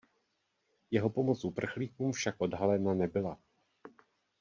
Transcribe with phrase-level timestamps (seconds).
[0.91, 3.37] Jeho pomoc uprchlíkům však odhalena nebyla.